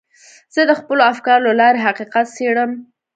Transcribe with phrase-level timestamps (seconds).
[0.55, 2.71] زه د خپلو افکارو له لارې حقیقت څېړم.